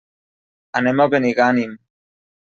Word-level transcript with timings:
Anem 0.79 1.03
a 1.05 1.05
Benigànim. 1.13 1.75